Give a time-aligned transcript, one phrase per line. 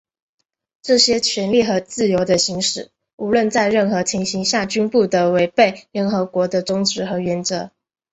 [0.81, 7.69] 这些权利和自由的行使,无论在任何情形下均不得违背联合国的宗旨和原则。